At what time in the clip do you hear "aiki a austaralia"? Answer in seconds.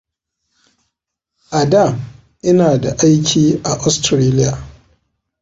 3.03-4.51